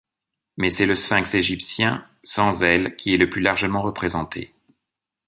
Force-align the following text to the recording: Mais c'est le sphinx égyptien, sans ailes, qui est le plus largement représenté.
Mais 0.57 0.71
c'est 0.71 0.87
le 0.87 0.95
sphinx 0.95 1.35
égyptien, 1.35 2.09
sans 2.23 2.63
ailes, 2.63 2.95
qui 2.95 3.13
est 3.13 3.17
le 3.19 3.29
plus 3.29 3.41
largement 3.43 3.83
représenté. 3.83 4.51